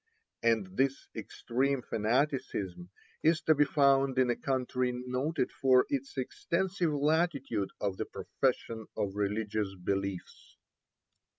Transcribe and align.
And 0.41 0.77
this 0.77 1.09
extreme 1.15 1.83
fanaticism 1.83 2.89
is 3.21 3.39
to 3.43 3.53
be 3.53 3.65
found 3.65 4.17
in 4.17 4.31
a 4.31 4.35
country 4.35 4.91
noted 4.91 5.51
for 5.51 5.85
its 5.89 6.17
extensive 6.17 6.91
latitude 6.91 7.69
in 7.79 7.95
the 7.97 8.05
profession 8.05 8.87
of 8.97 9.13
religious 9.15 9.75
beliefs. 9.75 10.57